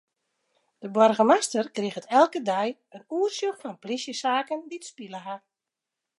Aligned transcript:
De 0.83 0.89
boargemaster 0.95 1.65
kriget 1.75 2.07
elke 2.19 2.41
dei 2.49 2.69
in 2.95 3.03
oersjoch 3.15 3.59
fan 3.61 3.75
plysjesaken 3.83 4.61
dy't 4.69 4.89
spile 4.89 5.19
ha. 5.25 5.35